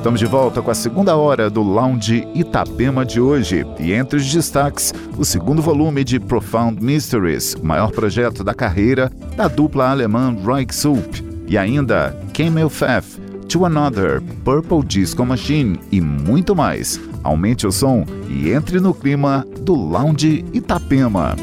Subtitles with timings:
[0.00, 3.66] Estamos de volta com a segunda hora do Lounge Itapema de hoje.
[3.78, 9.46] E entre os destaques, o segundo volume de Profound Mysteries, maior projeto da carreira da
[9.46, 11.22] dupla alemã Reich Soup.
[11.46, 13.18] E ainda Camel Theft,
[13.50, 16.98] To Another, Purple Disco Machine e muito mais.
[17.22, 21.36] Aumente o som e entre no clima do Lounge Itapema.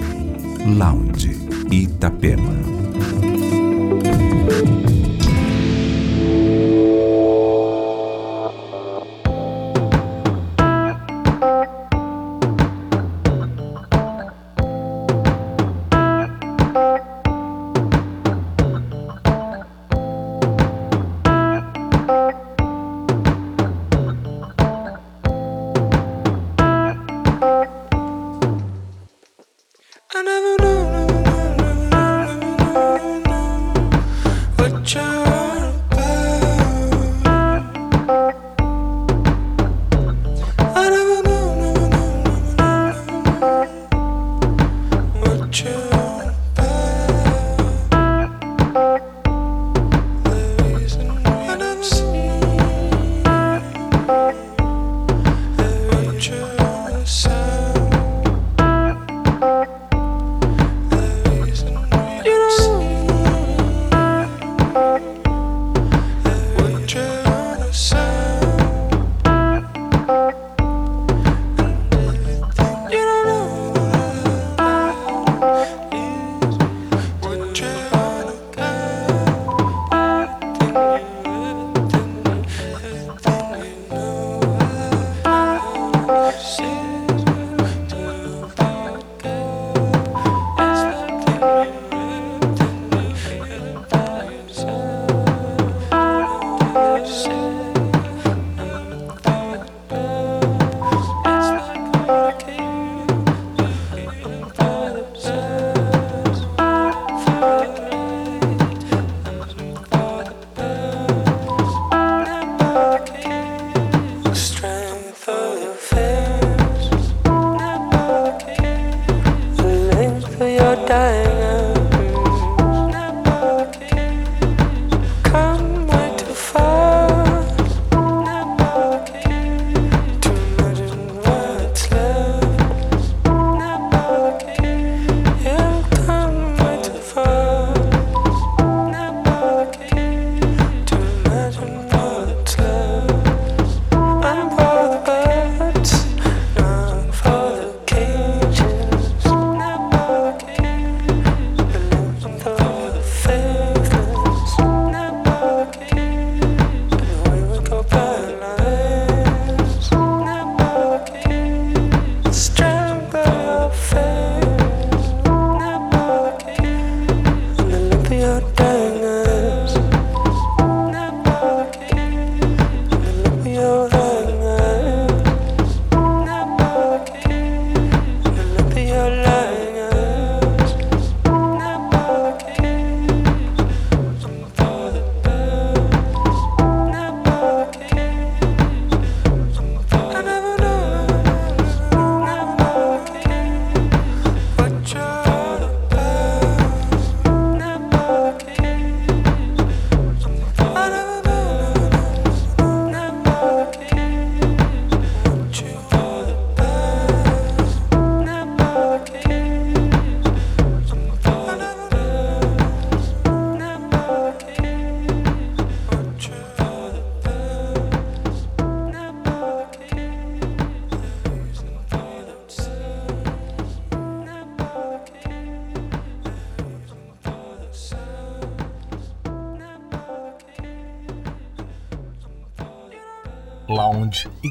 [0.65, 1.37] Lounge
[1.71, 2.76] Itapema.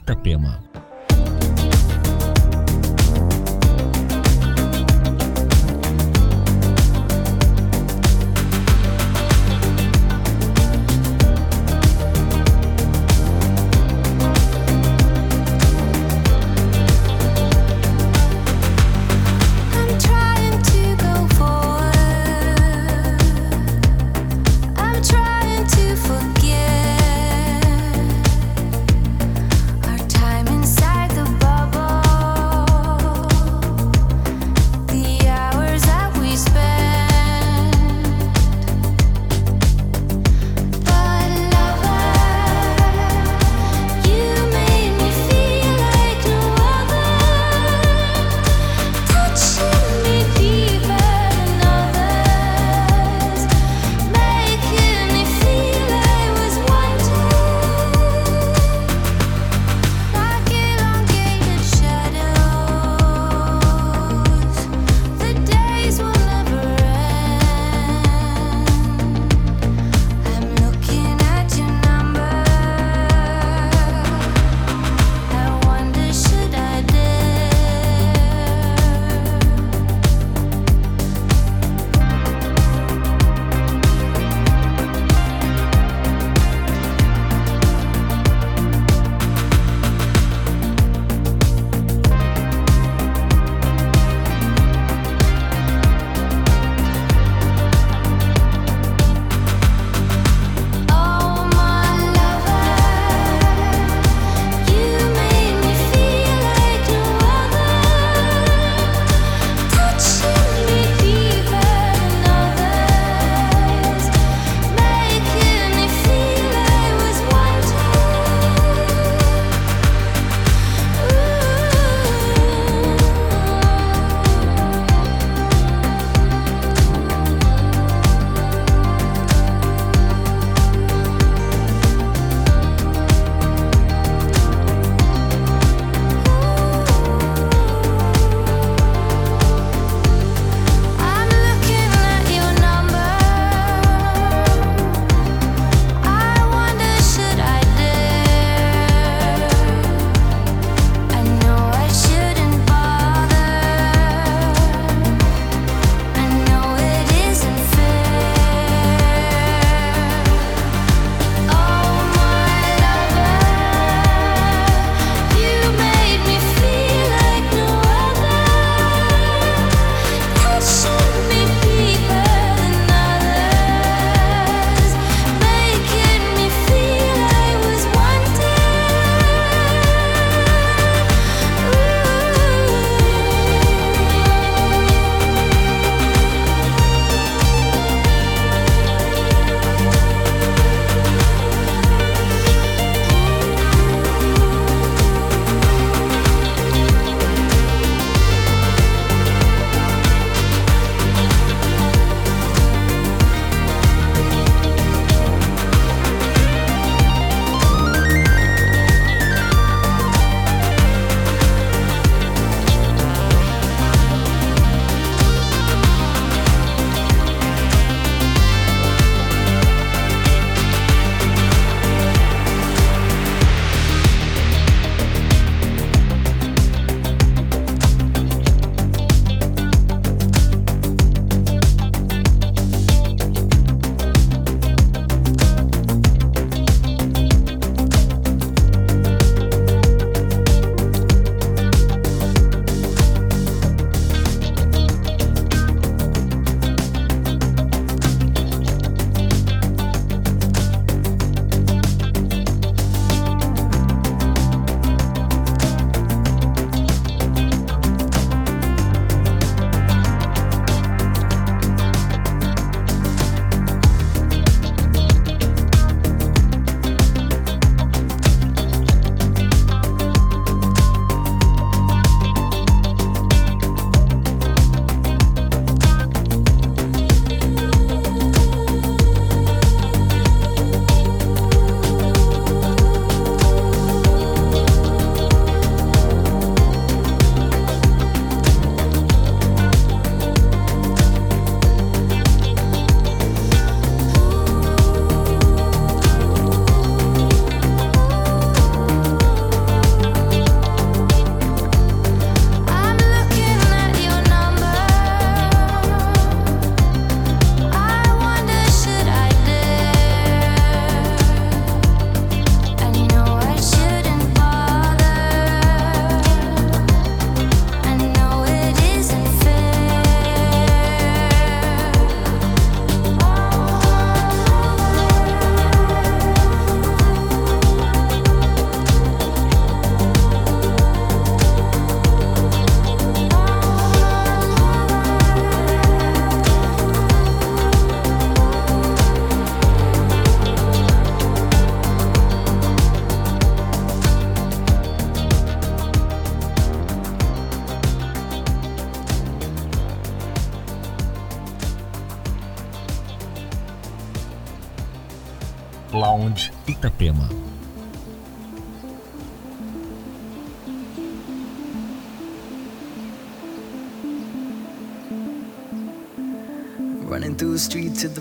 [0.06, 0.62] Itapema.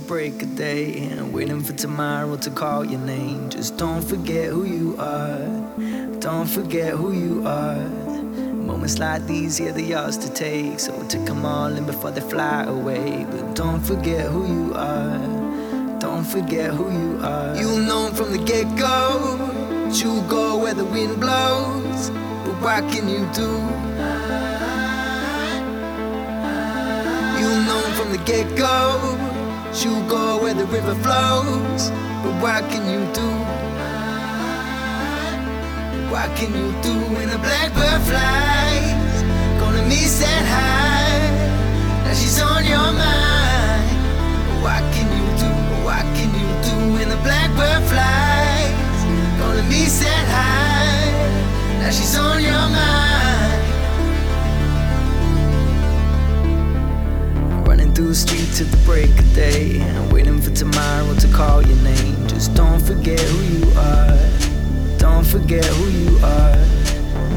[0.07, 3.49] Break of day and waiting for tomorrow to call your name.
[3.49, 5.39] Just don't forget who you are.
[6.19, 7.83] Don't forget who you are.
[8.69, 10.79] Moments like these, yeah, they're yours to take.
[10.79, 13.25] So take them all in before they fly away.
[13.31, 15.19] But don't forget who you are.
[15.99, 17.55] Don't forget who you are.
[17.55, 19.37] You'll know from the get go.
[19.91, 22.09] You'll go where the wind blows.
[22.09, 23.51] But what can you do?
[27.95, 29.24] From the get go.
[29.83, 31.91] You'll go where the river flows.
[32.23, 33.29] But what can you do?
[36.09, 39.21] What can you do when the blackbird flies?
[39.59, 41.27] Gonna miss that high.
[42.05, 43.87] Now she's on your mind.
[44.63, 45.51] What can you do?
[45.83, 48.99] What can you do when the blackbird flies?
[49.39, 51.81] Gonna miss that high.
[51.81, 53.54] Now she's on your mind.
[57.95, 61.77] Through the streets at the break of day, and waiting for tomorrow to call your
[61.77, 62.27] name.
[62.27, 64.19] Just don't forget who you are.
[64.97, 66.57] Don't forget who you are.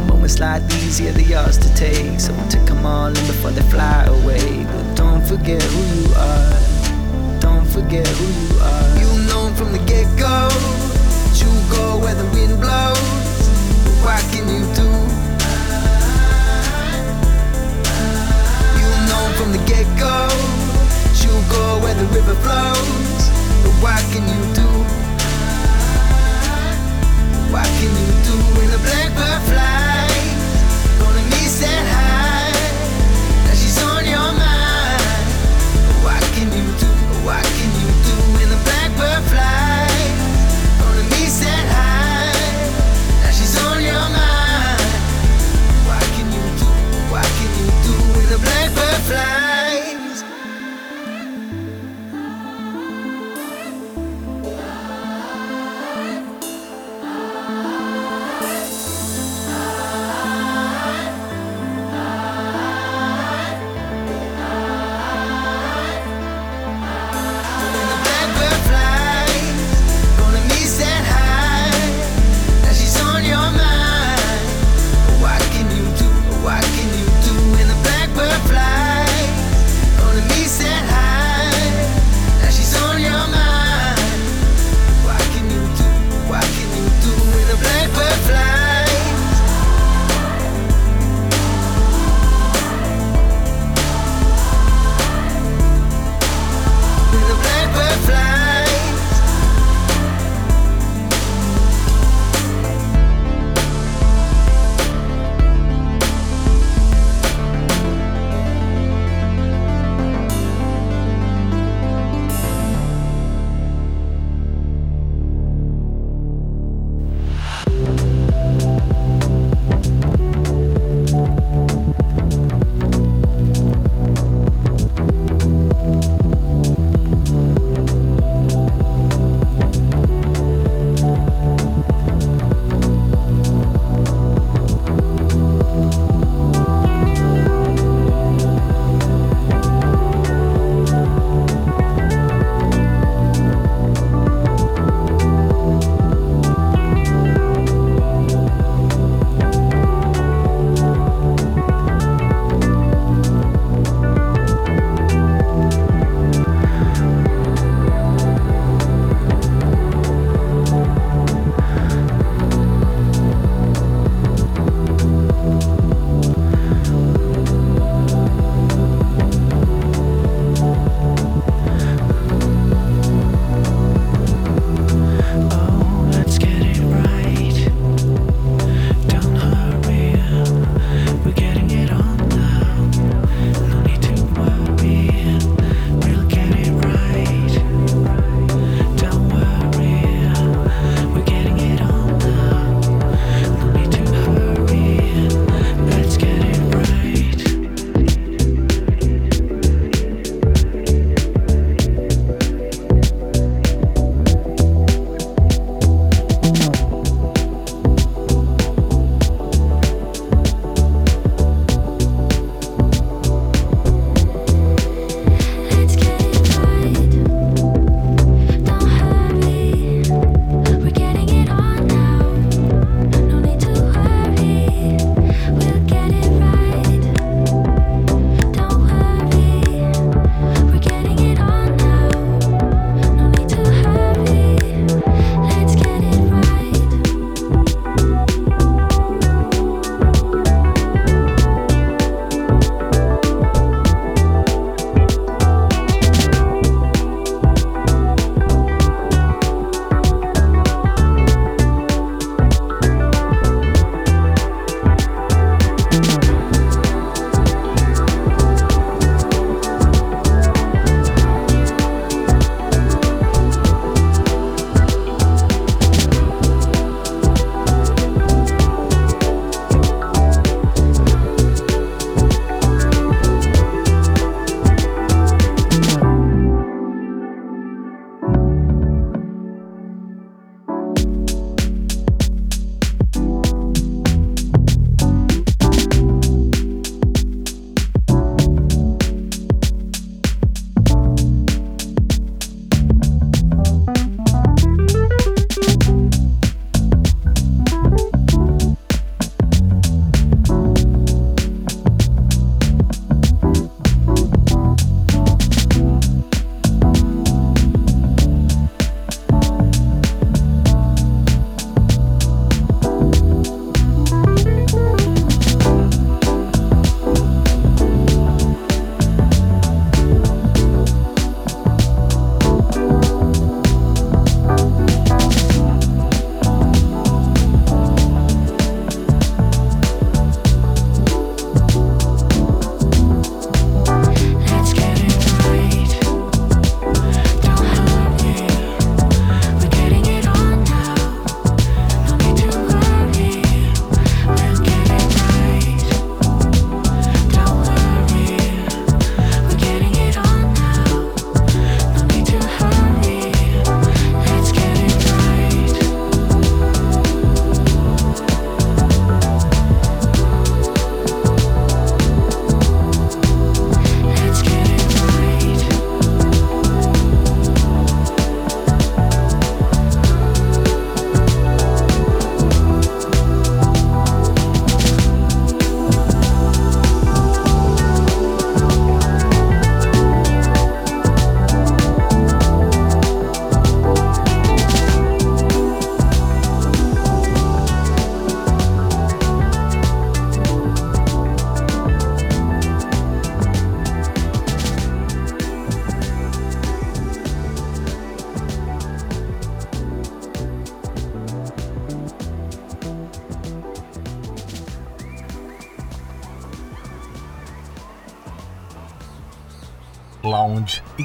[0.08, 2.18] Moments like these, yeah, they're to take.
[2.18, 4.64] So take them all in before they fly away.
[4.64, 7.40] But don't forget who you are.
[7.40, 8.98] Don't forget who you are.
[8.98, 9.97] You'll know from the get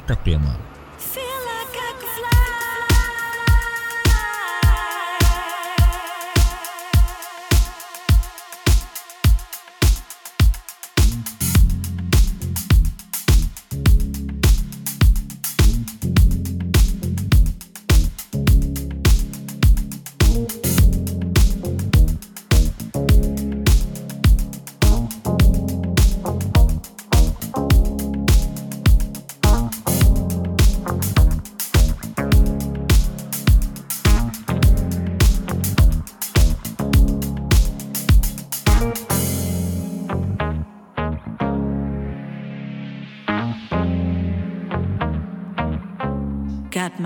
[0.04, 0.73] Itapema.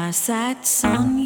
[0.07, 1.16] My sights on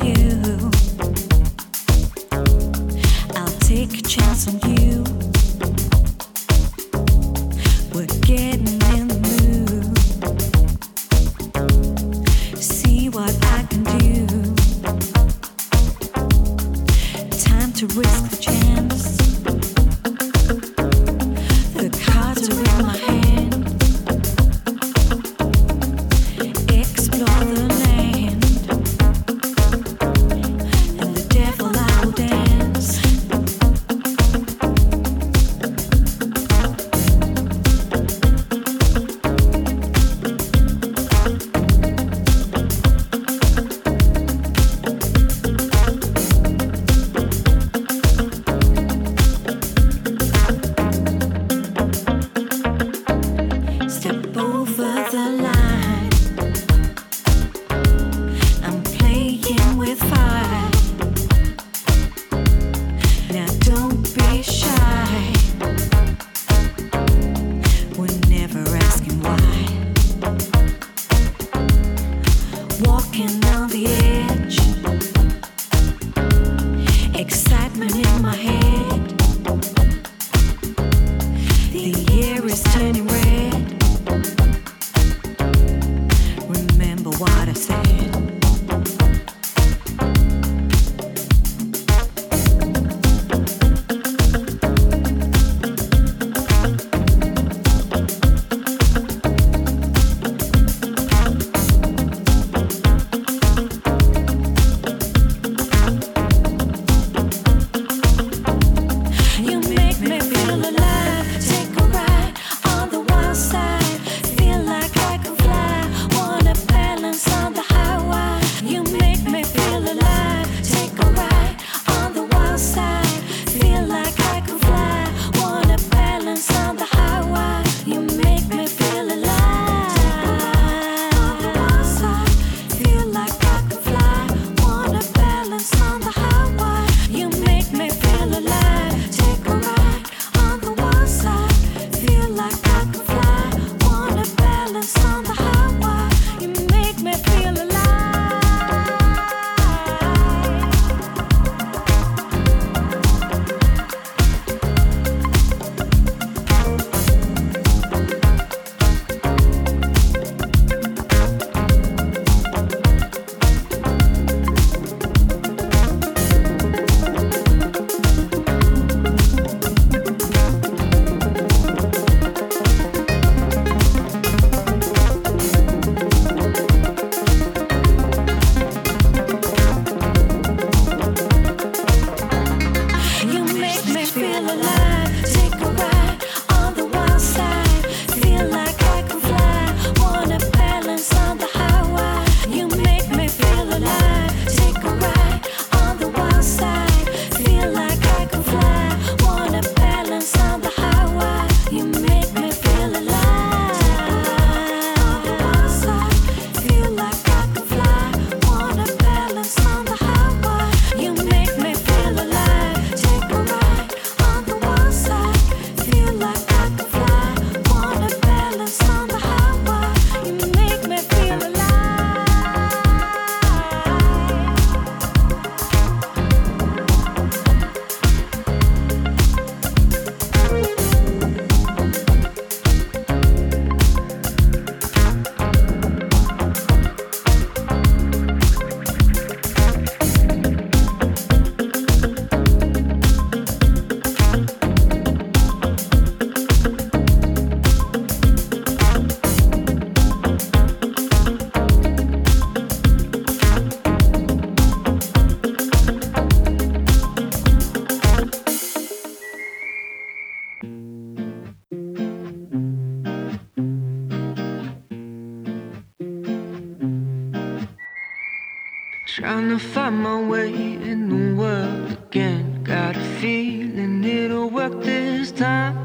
[269.21, 272.63] Trying to find my way in the world again.
[272.63, 275.75] Got a feeling it'll work this time.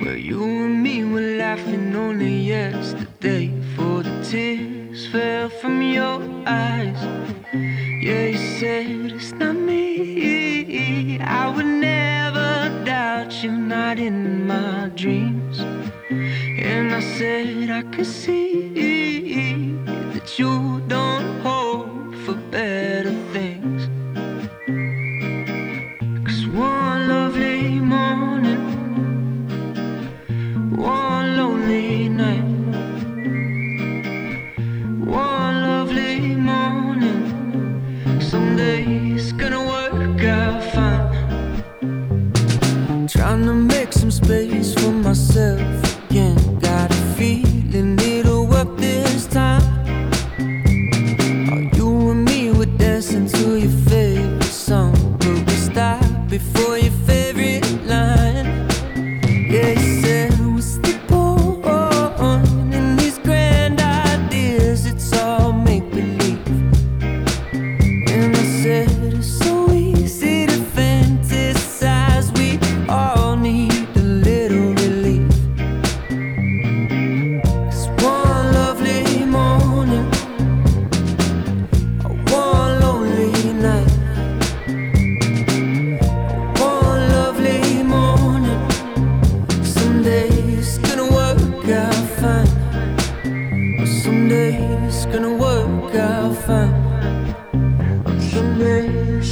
[0.00, 3.50] Where you and me were laughing only yesterday.
[3.74, 7.02] For the tears fell from your eyes.
[7.52, 11.18] Yeah, you said it's not me.
[11.18, 15.58] I would never doubt you, not in my dreams.
[16.08, 18.63] And I said I could see.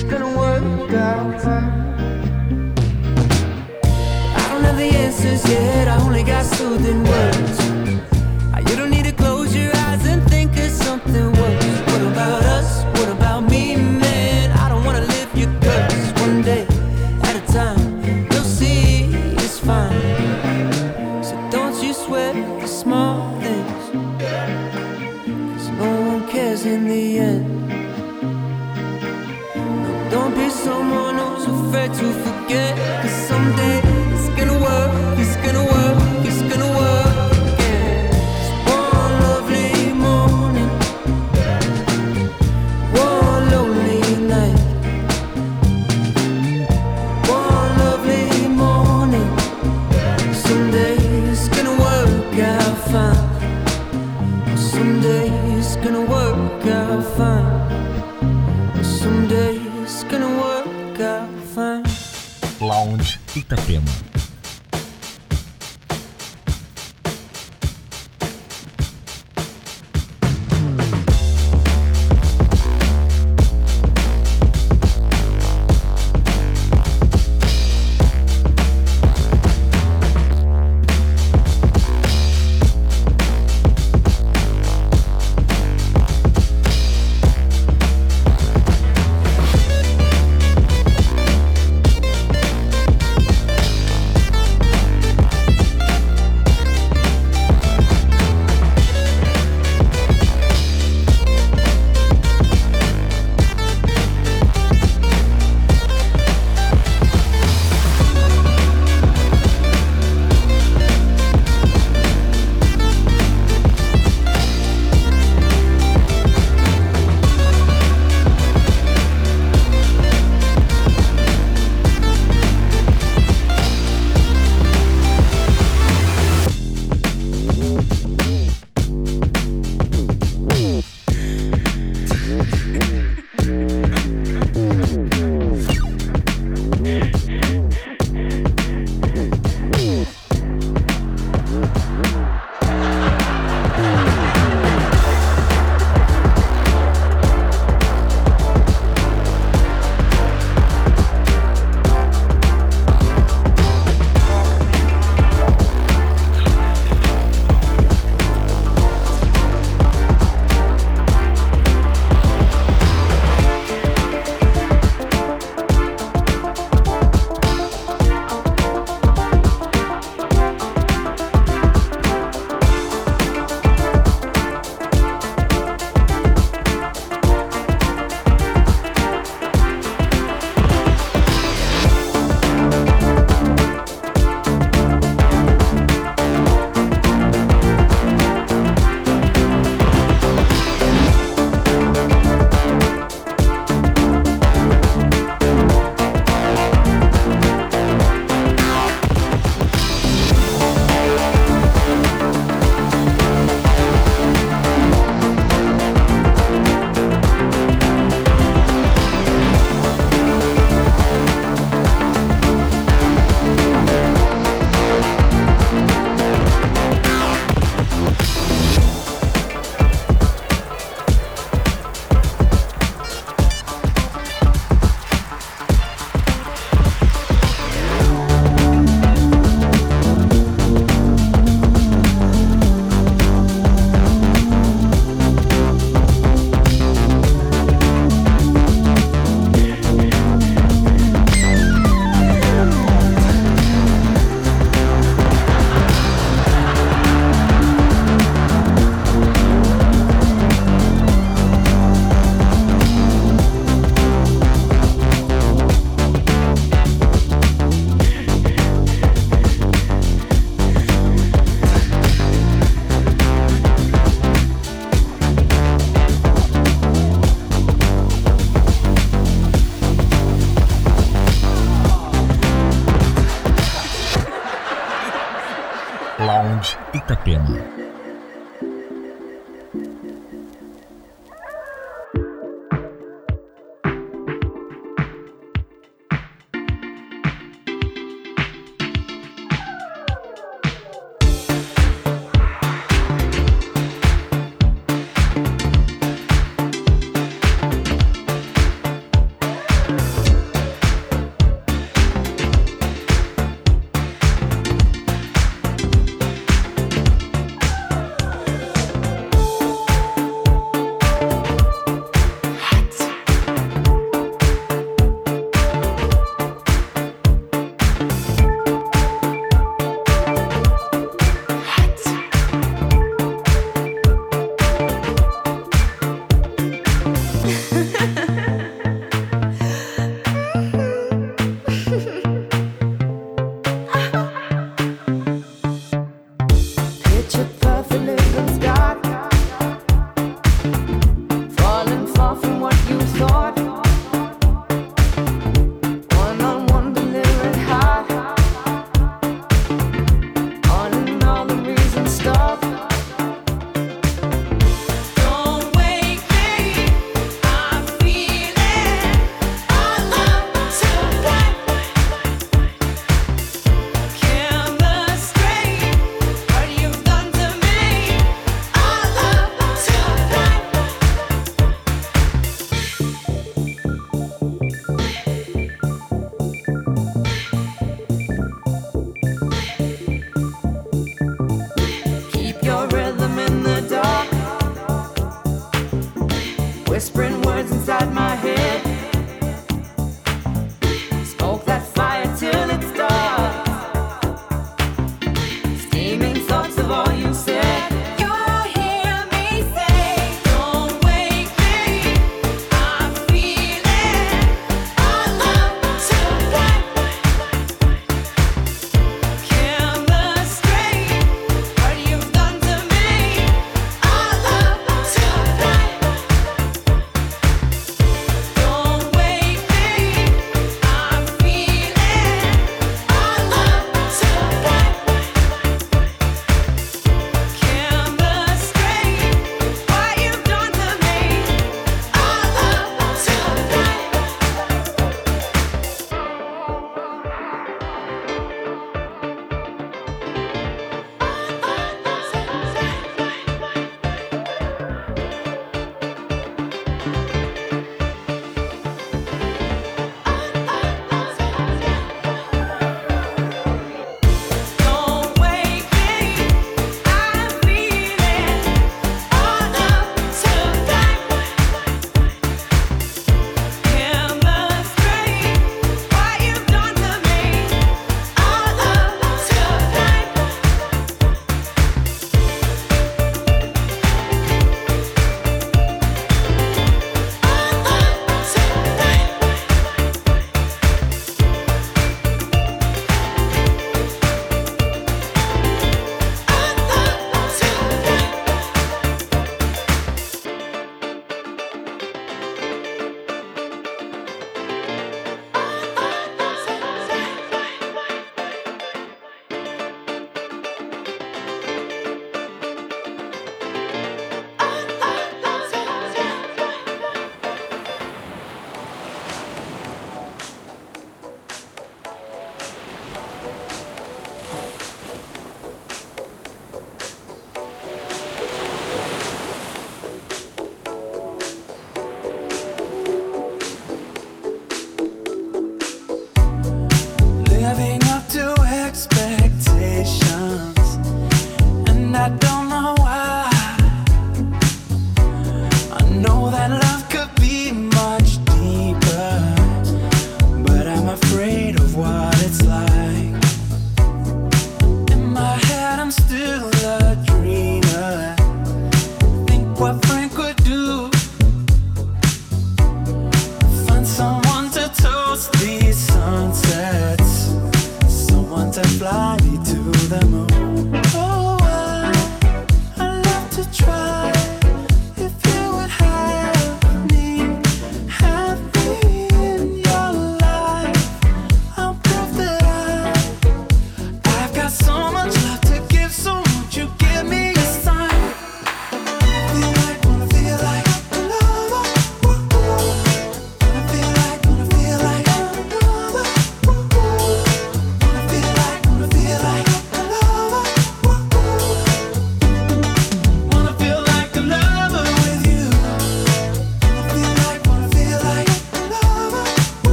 [0.00, 1.44] Gonna work out.
[4.36, 7.61] I don't have the answers yet, I only got soothing words.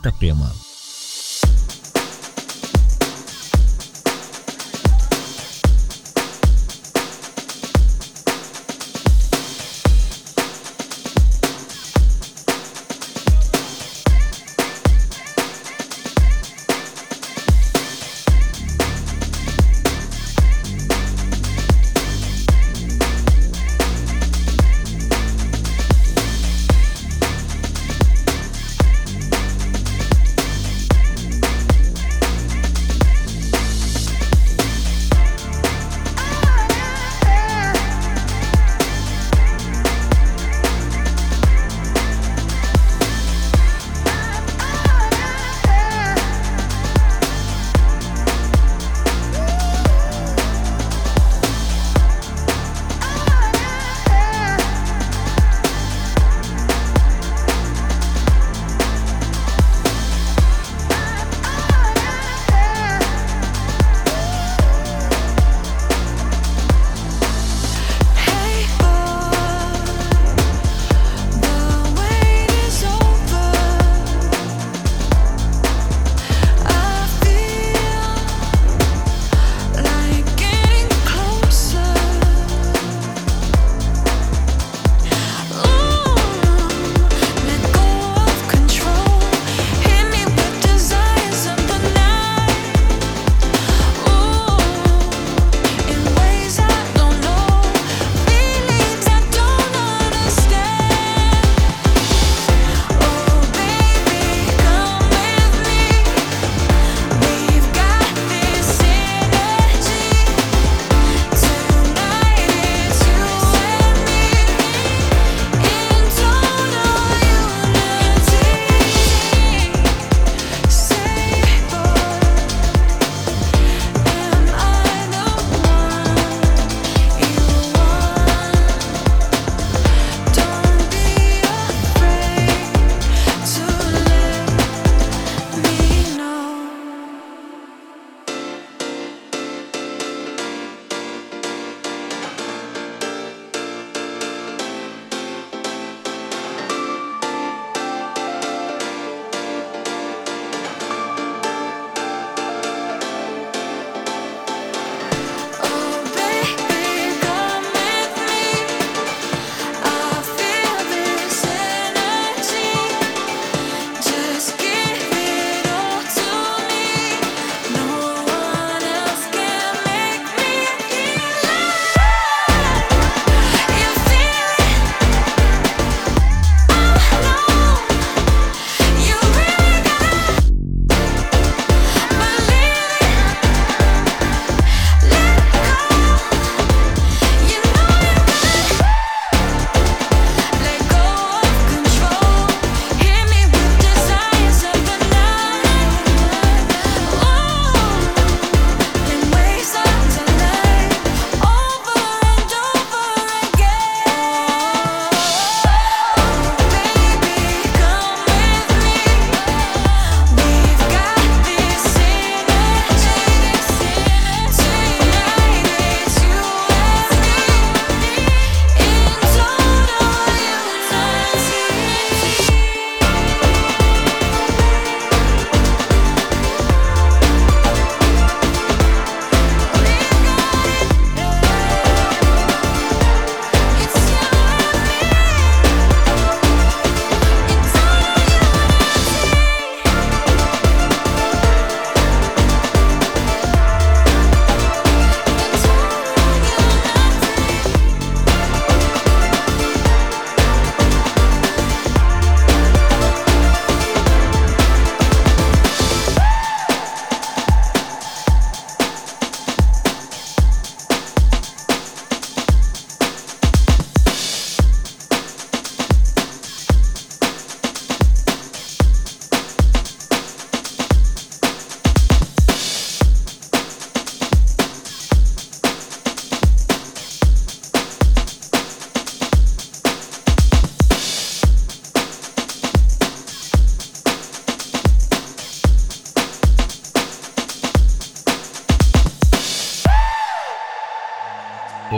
[0.00, 0.59] Itapema.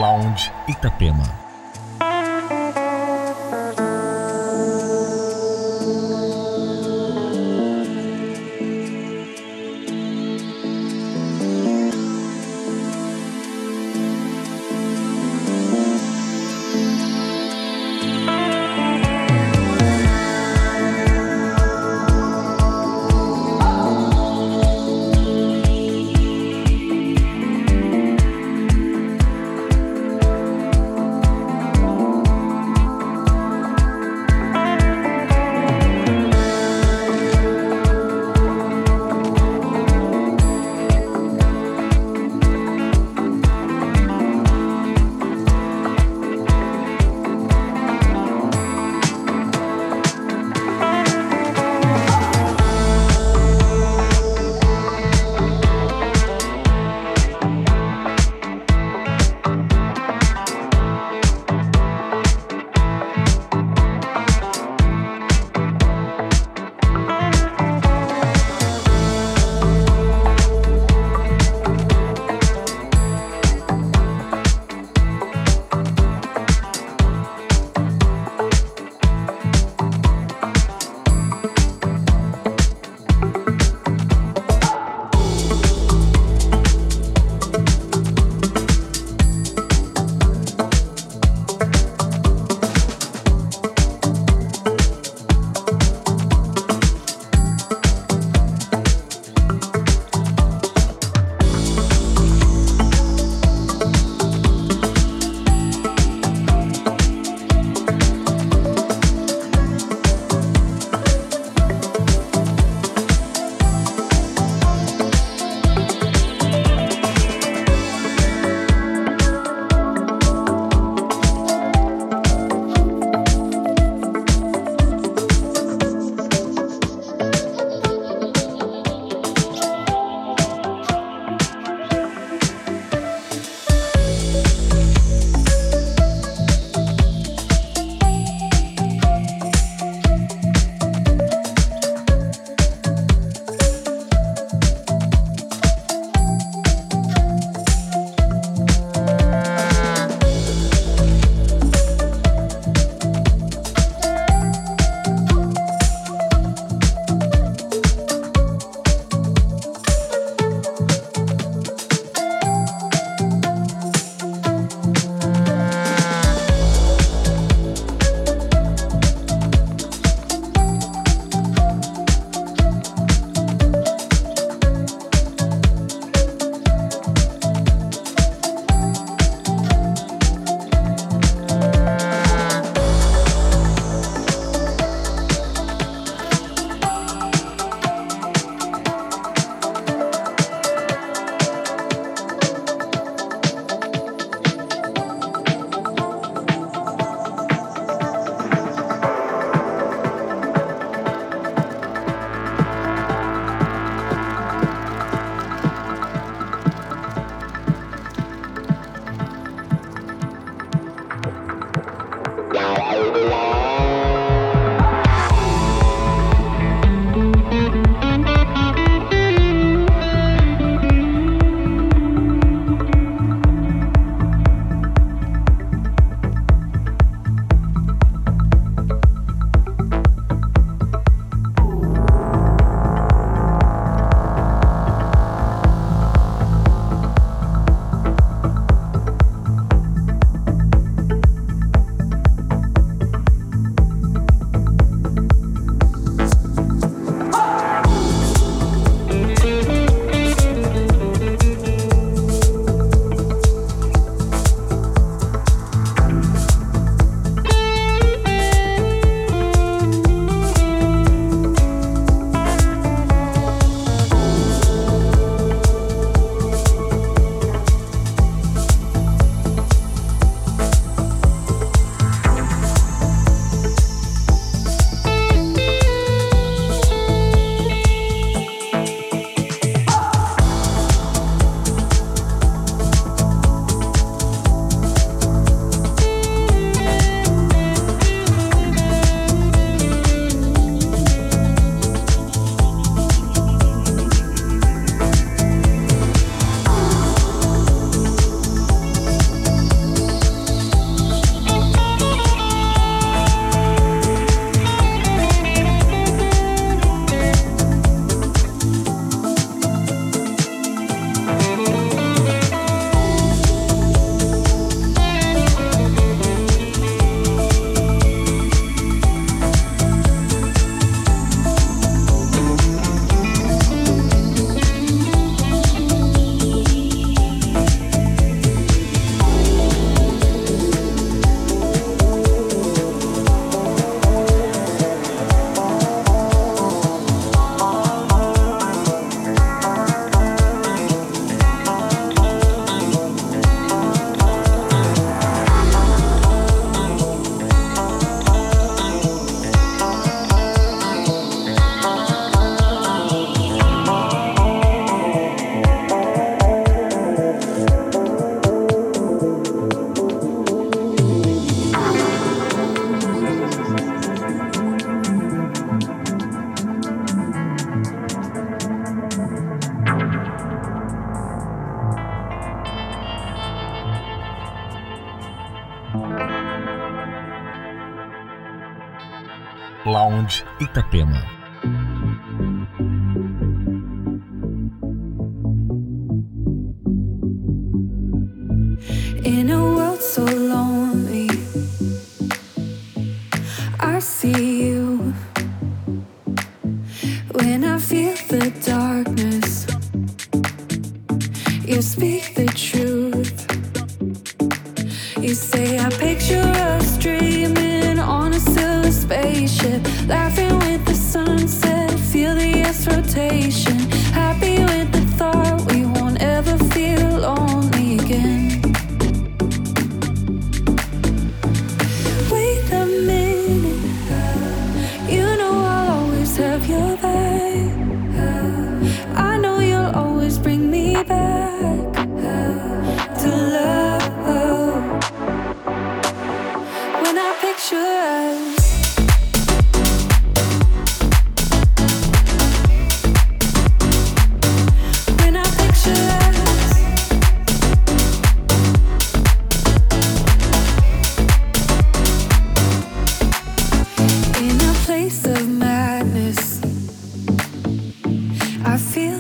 [0.03, 1.42] Lounge Itapema.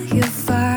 [0.02, 0.71] I feel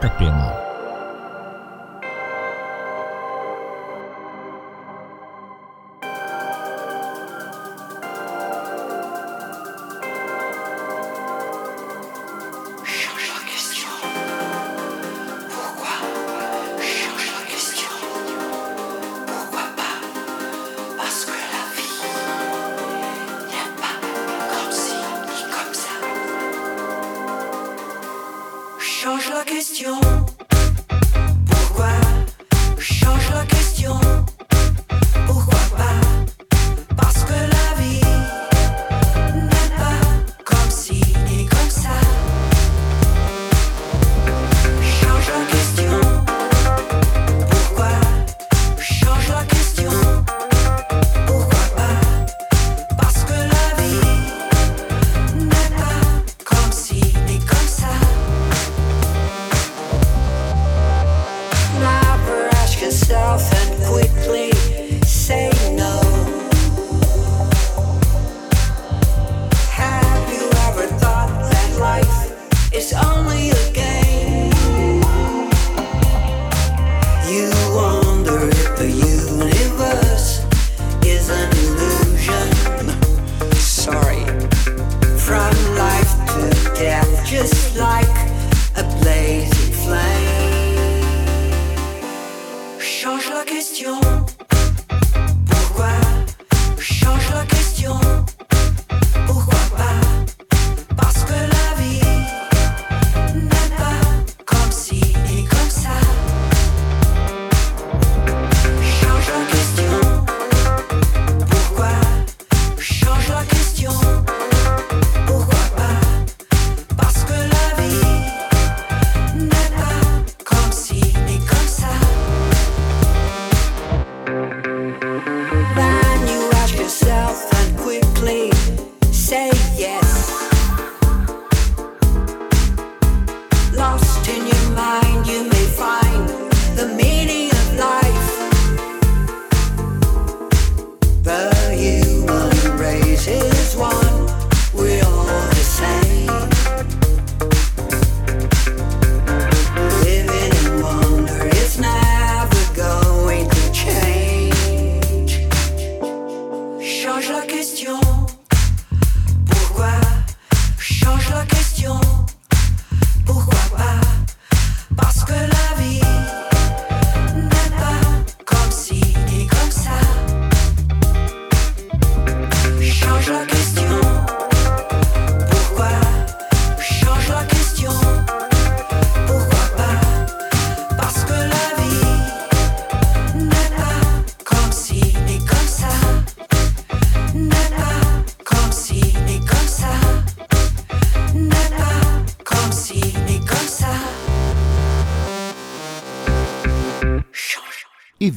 [0.00, 0.67] Cách.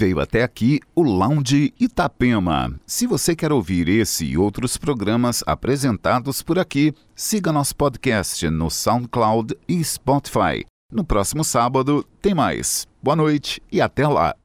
[0.01, 2.73] Veio até aqui o Lounge Itapema.
[2.87, 8.71] Se você quer ouvir esse e outros programas apresentados por aqui, siga nosso podcast no
[8.71, 10.65] SoundCloud e Spotify.
[10.91, 12.87] No próximo sábado tem mais.
[12.99, 14.40] Boa noite e até lá.